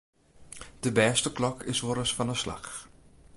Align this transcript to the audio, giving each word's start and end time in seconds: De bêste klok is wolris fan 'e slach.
De 0.81 0.91
bêste 0.97 1.29
klok 1.37 1.57
is 1.71 1.79
wolris 1.83 2.15
fan 2.17 2.31
'e 2.33 2.37
slach. 2.41 2.71